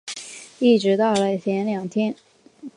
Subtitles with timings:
[0.57, 2.15] 一直到了前两天